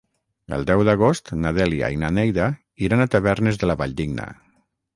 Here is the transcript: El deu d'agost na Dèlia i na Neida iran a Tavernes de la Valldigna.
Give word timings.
El 0.55 0.63
deu 0.69 0.79
d'agost 0.87 1.29
na 1.41 1.51
Dèlia 1.59 1.91
i 1.97 2.01
na 2.05 2.11
Neida 2.19 2.49
iran 2.89 3.07
a 3.07 3.09
Tavernes 3.17 3.63
de 3.65 3.73
la 3.73 3.79
Valldigna. 3.83 4.31